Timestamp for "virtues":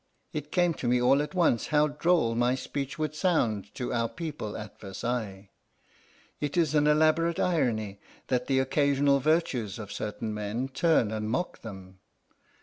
9.19-9.77